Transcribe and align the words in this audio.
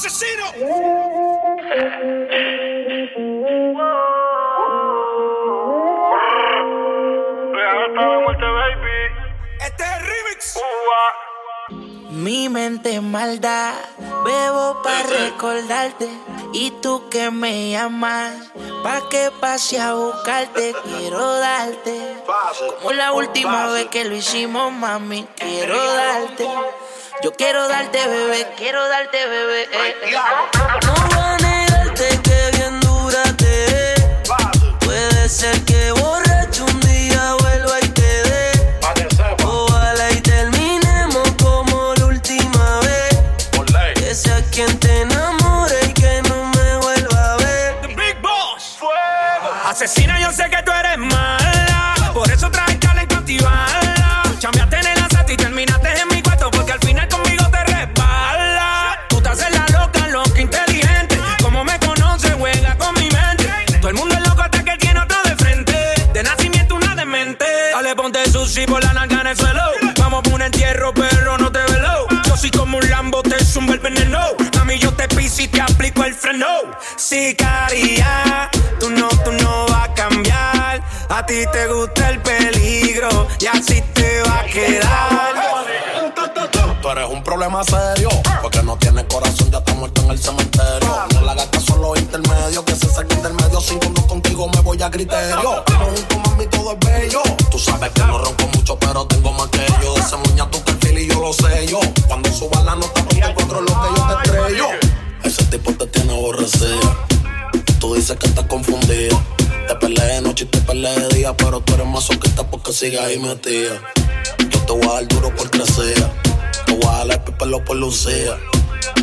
asesino. 0.00 0.46
Este 9.60 9.84
es 9.84 9.90
el 9.90 10.00
remix. 10.00 10.58
Mi 12.10 12.48
mente 12.48 13.00
maldad, 13.00 13.74
bebo 14.24 14.82
para 14.82 15.02
recordarte. 15.02 16.08
Y 16.52 16.72
tú 16.82 17.08
que 17.10 17.30
me 17.30 17.70
llamas, 17.70 18.34
pa' 18.82 19.08
que 19.08 19.30
pase 19.38 19.78
a 19.80 19.94
buscarte, 19.94 20.74
quiero 20.82 21.34
darte. 21.38 22.16
Como 22.78 22.92
la 22.92 23.12
última 23.12 23.66
vez 23.68 23.86
que 23.86 24.04
lo 24.04 24.16
hicimos, 24.16 24.72
mami, 24.72 25.28
quiero 25.36 25.76
darte. 25.94 26.48
Yo 27.22 27.32
quiero 27.32 27.68
darte, 27.68 27.98
bebé, 28.08 28.46
quiero 28.56 28.88
darte, 28.88 29.26
bebé. 29.26 29.62
eh, 29.64 29.94
eh. 30.04 30.12
No 30.86 30.94
voy 30.94 31.18
a 31.18 31.36
negarte 31.36 32.18
que 32.22 32.50
bien 32.56 32.80
dura 32.80 33.22
te 33.36 33.92
es. 33.94 34.04
Puede 34.80 35.28
ser 35.28 35.60
que 35.64 35.92
borracho 35.92 36.64
un 36.64 36.80
día 36.80 37.34
vuelva 37.40 37.78
y 37.82 37.88
te 37.88 38.22
dé. 38.22 38.78
Ojalá 39.44 40.10
y 40.12 40.20
terminemos 40.22 41.28
como 41.42 41.94
la 41.96 42.06
última 42.06 42.80
vez. 42.80 43.18
Que 43.96 44.14
sea 44.14 44.42
quien 44.50 44.78
te 44.78 45.02
enamore 45.02 45.78
y 45.88 45.92
que 45.92 46.22
no 46.22 46.44
me 46.46 46.76
vuelva 46.78 47.32
a 47.34 47.36
ver. 47.36 47.80
The 47.82 47.88
Big 47.88 48.20
Boss. 48.22 48.78
Asesina, 49.66 50.18
yo 50.20 50.32
sé 50.32 50.48
que 50.48 50.62
tú 50.62 50.72
eres 50.72 50.96
mala. 50.96 52.12
Por 52.14 52.30
eso 52.30 52.50
traje 52.50 52.76
talento 52.76 53.16
antibala. 53.16 54.22
Chambeaste 54.38 54.76
en 54.78 54.86
el 54.86 54.98
asalto 55.02 55.32
y 55.32 55.36
terminaste 55.36 55.79
sushi 68.50 68.66
por 68.66 68.82
la 68.82 68.92
narga 68.92 69.20
en 69.20 69.26
el 69.28 69.36
suelo. 69.36 69.62
Vamos 69.98 70.22
por 70.22 70.34
un 70.34 70.42
entierro, 70.42 70.92
pero 70.94 71.38
no 71.38 71.50
te 71.52 71.60
velo. 71.72 72.06
Yo 72.26 72.36
soy 72.36 72.50
como 72.50 72.78
un 72.78 72.90
Lambo, 72.90 73.22
te 73.22 73.42
zumba 73.44 73.74
el 73.74 73.80
veneno. 73.80 74.18
A 74.60 74.64
mí 74.64 74.78
yo 74.78 74.92
te 74.92 75.06
piso 75.08 75.42
y 75.42 75.48
te 75.48 75.60
aplico 75.60 76.04
el 76.04 76.14
freno. 76.14 76.46
Sicaria, 76.96 78.50
tú 78.78 78.90
no, 78.90 79.08
tú 79.08 79.32
no 79.32 79.66
vas 79.68 79.88
a 79.88 79.94
cambiar. 79.94 80.82
A 81.08 81.26
ti 81.26 81.44
te 81.52 81.66
gusta 81.68 82.10
el 82.10 82.20
peligro 82.20 83.28
y 83.40 83.46
así 83.46 83.82
te 83.94 84.22
va 84.22 84.40
a 84.40 84.44
quedar. 84.44 85.30
Tú 86.82 86.90
eres 86.90 87.08
un 87.10 87.22
problema 87.22 87.62
serio, 87.62 88.08
porque 88.40 88.62
no 88.62 88.76
tienes 88.78 89.04
corazón, 89.04 89.50
ya 89.50 89.58
está 89.58 89.74
muerto 89.74 90.02
en 90.02 90.10
el 90.12 90.18
cementerio. 90.18 91.06
No 91.14 91.20
le 91.20 91.30
hagas 91.30 91.46
caso 91.46 91.74
a 91.74 91.78
los 91.78 91.98
intermedios, 91.98 92.64
que 92.64 92.74
se 92.74 92.88
saquen 92.88 93.22
del 93.22 93.34
medio. 93.34 93.60
Sin 93.60 93.78
uno 93.86 94.06
contigo 94.06 94.48
me 94.48 94.60
voy 94.60 94.82
a 94.82 94.90
criterio. 94.90 95.62
Sabes 97.60 97.90
que 97.90 98.00
no 98.02 98.18
ronco 98.18 98.46
mucho, 98.54 98.78
pero 98.78 99.06
tengo 99.06 99.32
más 99.32 99.48
que. 99.48 99.58
De 99.58 99.94
ese 99.96 100.16
muña 100.16 100.50
tu 100.50 100.62
perfil 100.62 100.98
y 100.98 101.08
yo 101.08 101.20
lo 101.20 101.32
sé 101.32 101.66
yo. 101.66 101.80
Cuando 102.08 102.32
suba 102.32 102.62
la 102.62 102.74
nota, 102.74 103.04
ponte 103.04 103.34
control 103.34 103.66
lo 103.66 103.80
que 103.80 103.88
yo 103.96 104.06
te 104.06 104.14
estrello. 104.14 104.66
Ese 105.22 105.44
tipo 105.44 105.72
te 105.72 105.86
tiene 105.86 106.12
aborrecida. 106.12 107.06
Tú 107.78 107.94
dices 107.94 108.16
que 108.16 108.26
estás 108.26 108.46
confundida. 108.46 109.16
Te 109.68 109.74
peleé 109.76 110.14
de 110.14 110.20
noche 110.22 110.44
y 110.44 110.48
te 110.48 110.60
peleé 110.60 110.98
de 111.00 111.08
día, 111.16 111.36
pero 111.36 111.60
tú 111.60 111.74
eres 111.74 111.86
masoquista 111.86 112.44
porque 112.50 112.72
sigues 112.72 113.00
ahí 113.00 113.18
metida. 113.18 113.80
Yo 114.50 114.60
te 114.60 114.72
voy 114.72 114.88
a 114.88 114.92
dar 114.94 115.08
duro 115.08 115.34
por 115.34 115.50
crecer. 115.50 115.94
Te 116.66 116.72
voy 116.74 116.86
a 116.86 117.04
dar 117.04 117.22
el 117.40 117.64
por 117.64 117.76
lucía. 117.76 118.38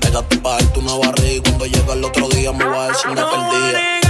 Pégate 0.00 0.38
pa' 0.38 0.52
darte 0.52 0.78
una 0.78 0.94
barriga 0.94 1.32
y 1.32 1.40
cuando 1.40 1.66
llega 1.66 1.92
el 1.94 2.04
otro 2.04 2.28
día 2.28 2.52
me 2.52 2.64
voy 2.64 2.76
a 2.76 2.94
sin 2.94 3.10
una 3.10 3.28
perdida. 3.30 4.01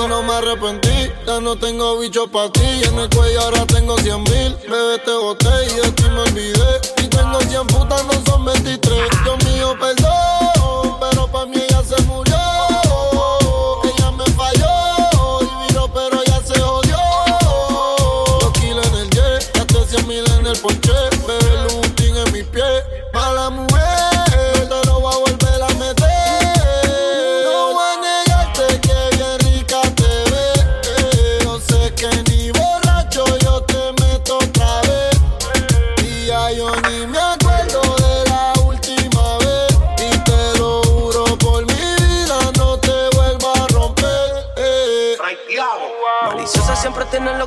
Custodio. 0.00 0.08
No 0.08 0.22
me 0.22 0.34
arrepentí, 0.34 1.12
ya 1.26 1.40
no 1.40 1.56
tengo 1.56 1.98
bicho 1.98 2.26
para 2.28 2.50
ti. 2.50 2.82
En 2.84 2.98
el 2.98 3.08
cuello 3.10 3.40
ahora 3.40 3.66
tengo 3.66 3.96
100 3.98 4.22
mil. 4.24 4.56
Bebé, 4.68 4.98
te 5.04 5.12
boté 5.12 5.48
y 5.66 5.80
de 5.80 5.92
ti 5.92 6.04
me 6.10 6.20
olvidé. 6.20 6.80
Y 7.02 7.06
tengo 7.08 7.40
100 7.40 7.66
putas, 7.66 8.04
no 8.06 8.12
son 8.24 8.44
23. 8.44 9.10
Dios 9.24 9.44
mío, 9.44 9.76
perdón, 9.78 10.59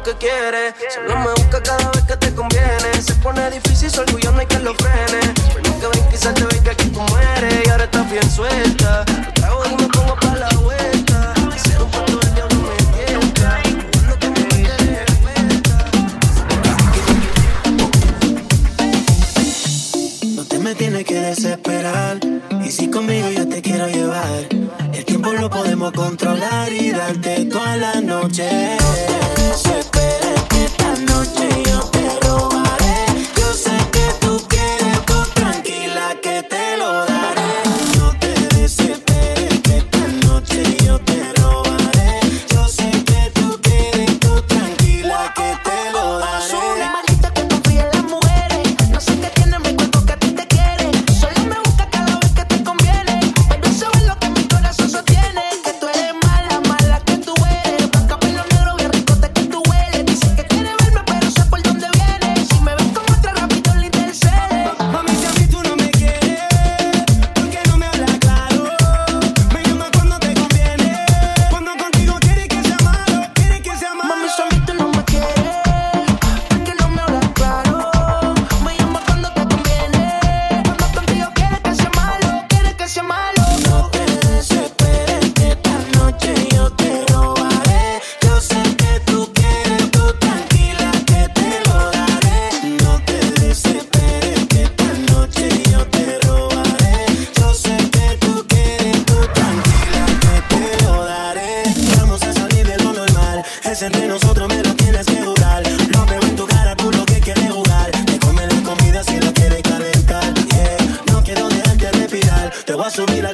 que 0.03 0.13
quiere. 0.15 0.73
Solo 0.93 1.17
me 1.17 1.31
busca 1.31 1.63
cada 1.63 1.89
vez 1.91 2.03
que 2.03 2.17
te 2.17 2.35
conviene. 2.35 3.01
Se 3.01 3.15
pone 3.15 3.49
difícil, 3.49 3.89
su 3.89 4.01
orgullo 4.01 4.31
no 4.31 4.39
hay 4.39 4.45
que 4.45 4.59
lo 4.59 4.75
frene. 4.75 5.33
Pero 5.53 5.79
que 5.79 5.87
ven, 5.87 6.09
quizás 6.09 6.33
te 6.33 6.43
ve 6.43 6.59
que 6.61 6.69
aquí 6.71 6.89
tú 6.89 6.99
mueres. 6.99 7.65
Y 7.65 7.69
ahora 7.69 7.85
estás 7.85 8.11
bien 8.11 8.29
suelta. 8.29 8.62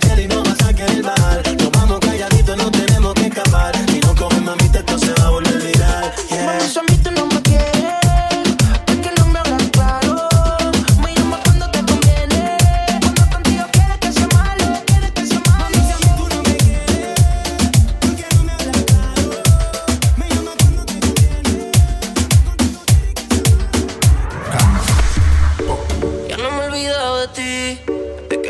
Cielo 0.10 0.22
y 0.22 0.28
no 0.28 0.44
vas 0.44 0.66
a 0.66 0.74
querer. 0.74 1.59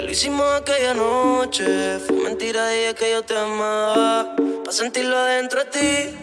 Lo 0.10 0.14
hicimos 0.14 0.48
aquella 0.60 0.96
noche. 0.96 2.00
Fue 2.00 2.16
mentira, 2.16 2.68
dije 2.70 2.96
que 2.96 3.12
yo 3.12 3.22
te 3.22 3.38
amaba, 3.38 4.36
para 4.36 4.72
sentirlo 4.72 5.16
adentro 5.16 5.64
de 5.64 5.66
ti. 5.66 6.18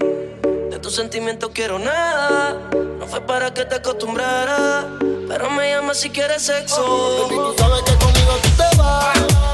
De 0.70 0.78
tus 0.80 0.96
sentimientos 0.96 1.52
quiero 1.54 1.78
nada, 1.78 2.68
no 2.98 3.06
fue 3.06 3.20
para 3.20 3.54
que 3.54 3.64
te 3.64 3.76
acostumbrara, 3.76 4.88
pero 5.28 5.50
me 5.50 5.70
llamas 5.70 5.98
si 5.98 6.10
quieres 6.10 6.42
sexo. 6.42 7.28
Baby, 7.28 7.36
tú 7.36 7.54
sabes 7.58 7.82
que 7.82 7.94
conmigo 8.04 8.32
tú 8.42 8.48
te 8.56 8.76
vas. 8.76 9.45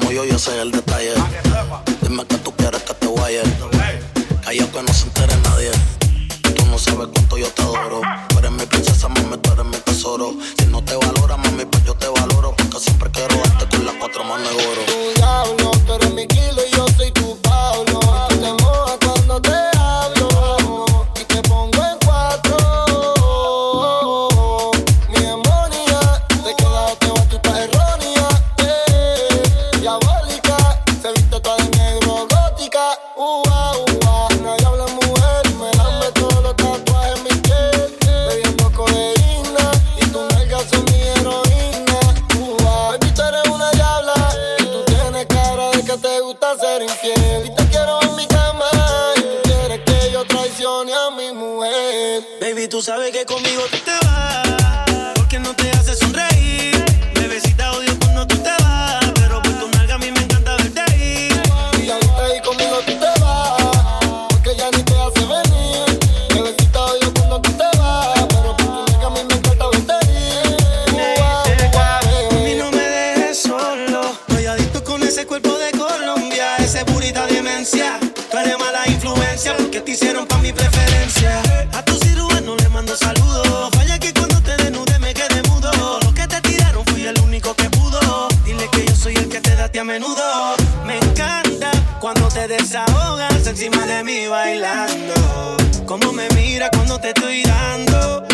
Como 0.00 0.12
yo, 0.12 0.24
yo 0.24 0.38
sé 0.38 0.60
el 0.60 0.70
detalle. 0.70 1.14
Dime 2.02 2.24
que 2.26 2.36
tú 2.38 2.52
quieres 2.56 2.82
que 2.82 2.94
te 2.94 3.06
vaya. 3.06 3.42
Calla 4.44 4.66
que 4.72 4.82
no 4.82 4.92
se 4.92 5.04
entere 5.04 5.36
nadie. 5.42 5.70
Tú 6.54 6.66
no 6.66 6.78
sabes 6.78 7.08
cuánto 7.12 7.38
yo 7.38 7.46
te 7.48 7.62
adoro. 7.62 8.00
Tú 8.28 8.38
eres 8.38 8.50
mi 8.50 8.66
princesa, 8.66 9.08
mami, 9.08 9.36
tú 9.38 9.52
eres 9.52 9.64
mi 9.64 9.76
tesoro. 9.78 10.34
Baby, 52.40 52.68
tú 52.68 52.82
sabes 52.82 53.10
que 53.12 53.24
conmigo 53.24 53.62
tú 53.70 53.78
te 53.78 53.92
vas, 54.06 55.12
porque 55.14 55.38
no 55.38 55.54
te 55.54 55.70
hace 55.70 55.94
sonreír. 55.94 56.84
Bebecita, 57.14 57.72
odio 57.72 57.98
cuando 58.00 58.26
tú 58.26 58.36
te 58.38 58.50
vas, 58.62 59.04
pero 59.14 59.42
por 59.42 59.52
tu 59.58 59.68
nalga 59.68 59.94
a 59.94 59.98
mí 59.98 60.10
me 60.10 60.20
encanta 60.20 60.56
verte 60.56 60.82
ir. 60.96 61.32
Y 61.80 61.86
ya 61.86 61.96
viste 61.96 62.36
y 62.36 62.42
conmigo 62.42 62.78
tú 62.86 62.92
te 62.92 63.20
vas, 63.20 64.28
porque 64.30 64.54
ya 64.56 64.70
ni 64.70 64.82
te 64.82 64.94
hace 64.94 65.20
venir. 65.26 65.98
Bebecita, 66.34 66.80
odio 66.84 67.14
cuando 67.14 67.40
tú 67.40 67.50
te 67.52 67.78
vas, 67.78 68.26
pero 68.28 68.56
por 68.56 68.66
tu 68.66 68.92
nalga 68.92 69.06
a 69.06 69.10
mí 69.10 69.20
me 69.28 69.34
encanta 69.34 69.68
verte 69.70 69.94
ir. 70.12 70.56
Ua, 71.18 71.42
ua, 71.74 71.98
A 71.98 72.34
mí 72.44 72.54
no 72.54 72.70
me 72.70 72.82
dejes 72.82 73.38
solo, 73.38 74.02
estoy 74.28 74.46
adicto 74.46 74.84
con 74.84 75.02
ese 75.02 75.26
cuerpo 75.26 75.56
de 75.58 75.72
Colombia, 75.72 76.56
ese 76.58 76.84
burita 76.84 77.26
demencia. 77.26 77.98
Tú 78.30 78.38
eres 78.38 78.58
mala 78.58 78.86
influencia 78.88 79.56
porque 79.56 79.80
te 79.80 79.92
hicieron 79.92 80.26
pa' 80.26 80.38
mi 80.38 80.52
preferencia. 80.52 80.83
Bailando. 94.34 95.56
Como 95.86 96.12
me 96.12 96.28
mira 96.34 96.68
cuando 96.70 96.98
te 96.98 97.08
estoy 97.08 97.42
dando. 97.42 98.33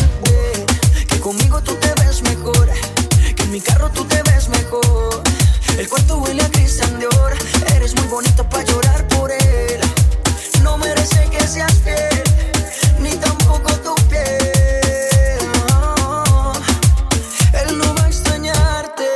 conmigo 1.21 1.61
tú 1.61 1.75
te 1.75 1.93
ves 2.01 2.21
mejor? 2.23 2.67
Que 3.35 3.43
en 3.43 3.51
mi 3.51 3.61
carro 3.61 3.89
tú 3.91 4.03
te 4.05 4.21
ves 4.23 4.49
mejor. 4.49 5.21
El 5.77 5.87
cuarto 5.87 6.17
huele 6.17 6.41
a 6.43 6.49
Christian 6.49 6.99
Dior. 6.99 7.33
Eres 7.75 7.95
muy 7.95 8.07
bonita 8.07 8.47
para 8.49 8.63
llorar 8.63 9.07
por 9.07 9.31
él. 9.31 9.79
No 10.63 10.77
merece 10.77 11.29
que 11.29 11.47
seas 11.47 11.73
fiel, 11.83 12.23
ni 12.99 13.11
tampoco 13.11 13.71
tu 13.85 13.95
piel. 14.09 15.39
No. 15.69 16.53
Él 17.53 17.77
no 17.77 17.95
va 17.95 18.03
a 18.03 18.07
extrañarte, 18.07 19.07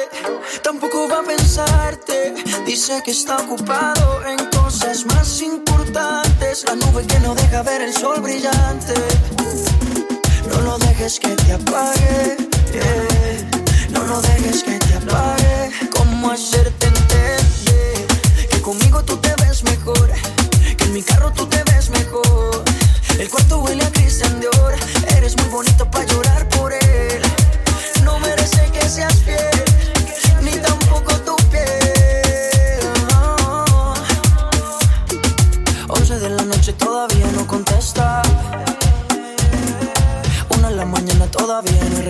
tampoco 0.64 1.08
va 1.10 1.20
a 1.20 1.24
pensarte. 1.24 2.36
Dice 2.66 3.02
que 3.04 3.12
está 3.12 3.38
ocupado 3.38 4.26
en 4.26 4.38
cosas 4.52 5.06
más 5.06 5.42
importantes. 5.42 6.66
La 6.66 6.76
nube 6.76 7.06
que 7.08 7.20
no 7.20 7.34
deja 7.36 7.64
ver 7.64 7.82
el 7.82 7.94
sol 7.94 8.22
brillante. 8.22 8.94
Dejes 11.06 11.20
que 11.20 11.36
te 11.36 11.54
apague. 11.54 12.36
yeah. 12.74 13.92
No 13.92 14.04
lo 14.06 14.20
dejes 14.22 14.64
que 14.64 14.80
te 14.80 14.96
apague. 14.96 15.70
¿Cómo 15.96 16.32
hacerte 16.32 16.88
entender 16.88 17.42
que 18.50 18.60
conmigo 18.60 19.04
tú 19.04 19.16
te 19.18 19.32
ves 19.44 19.62
mejor? 19.66 20.12
Que 20.76 20.84
en 20.84 20.94
mi 20.94 21.04
carro 21.04 21.32
tú 21.32 21.46
te 21.46 21.62
ves 21.72 21.92
mejor. 21.92 22.64
El 23.20 23.30
cuarto 23.30 23.60
huele 23.60 23.84
a 23.84 23.92
Christian 23.92 24.40
Dior. 24.40 24.74
Eres 25.16 25.38
muy 25.38 25.50
bonita 25.50 25.86
para 25.92 26.06
llorar 26.06 26.25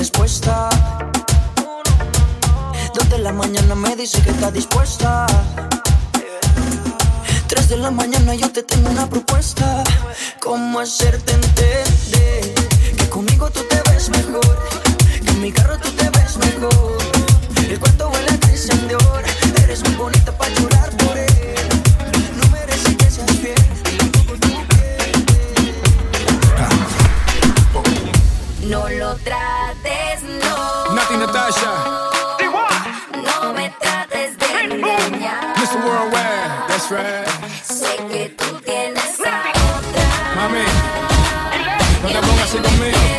respuesta. 0.06 0.70
Dos 2.94 3.10
de 3.10 3.18
la 3.18 3.34
mañana 3.34 3.74
me 3.74 3.96
dice 3.96 4.22
que 4.22 4.30
está 4.30 4.52
dispuesta. 4.52 5.26
Tres 7.48 7.70
de 7.70 7.78
la 7.78 7.90
mañana 7.90 8.36
yo 8.36 8.52
te 8.52 8.62
tengo 8.62 8.92
una 8.92 9.10
propuesta. 9.10 9.84
¿Cómo 10.40 10.80
hacerte 10.80 11.34
entender 11.34 12.54
que 12.98 13.10
conmigo 13.10 13.50
tú 13.50 13.62
te 13.68 13.82
ves 13.90 14.10
mejor? 14.10 14.56
Que 15.24 15.32
en 15.32 15.42
mi 15.42 15.52
carro 15.52 15.76
tú 15.80 15.90
te 15.94 16.08
ves 16.12 16.38
mejor. 16.38 16.98
El 17.68 17.80
cuarto 17.80 18.10
huele 18.10 18.30
a 18.30 18.40
cristian 18.40 18.88
de 18.88 18.96
oro. 18.98 19.28
Eres 19.64 19.82
muy 19.86 19.96
bonita 19.96 20.32
para 20.38 20.54
llorar 20.54 20.90
por 20.98 21.18
él. 21.18 21.32
No 22.38 22.48
merece 22.50 22.96
que 22.96 23.10
seas 23.10 23.32
fiel. 23.42 23.56
No 28.70 28.88
lo 28.88 29.16
traes. 29.16 29.55
Tasha. 31.46 31.74
Mr. 35.62 35.78
Worldwide, 35.86 36.68
that's 36.68 36.90
right. 36.90 37.28
Mami, 40.36 40.66
no 42.02 42.10
te 42.10 42.20
pongas 42.20 42.44
así 42.46 42.58
conmigo. 42.58 43.15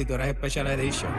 si 0.00 0.06
tú 0.06 0.14
eres 0.14 0.30
Special 0.30 0.66
Edition. 0.68 1.12